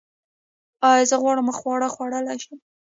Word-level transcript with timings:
ایا 0.89 1.03
زه 1.09 1.15
غوړ 1.21 1.37
خواړه 1.59 1.87
خوړلی 1.93 2.37
شم؟ 2.43 2.57